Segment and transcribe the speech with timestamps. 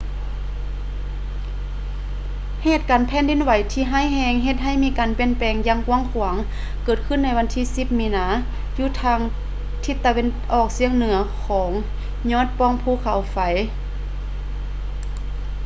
[2.63, 6.35] ເຫດການແຜ່ນດິນໄຫວທີ່ຮ້າຍແຮງເຮັດໃຫ້ມີການປ່ຽນແປງຢ່າງກວ້າງ
[6.83, 8.25] ເກີດຂຶ້ນໃນວັນທີ 10 ມີນາ
[8.77, 9.19] ຢູ່ທາງ
[9.85, 11.69] ທິດຕາເວັນອອກສຽງເໜືອຂອງ
[12.31, 13.37] ຍອດປ່ອງພູເຂົາໄຟ